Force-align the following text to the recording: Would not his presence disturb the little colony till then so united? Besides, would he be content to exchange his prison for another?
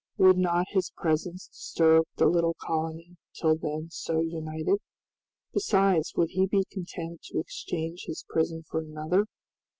Would 0.17 0.39
not 0.39 0.65
his 0.71 0.89
presence 0.89 1.45
disturb 1.45 2.07
the 2.15 2.25
little 2.25 2.55
colony 2.59 3.17
till 3.35 3.55
then 3.55 3.89
so 3.91 4.19
united? 4.19 4.79
Besides, 5.53 6.13
would 6.15 6.29
he 6.31 6.47
be 6.47 6.63
content 6.71 7.21
to 7.25 7.39
exchange 7.39 8.05
his 8.07 8.25
prison 8.27 8.63
for 8.67 8.79
another? 8.79 9.25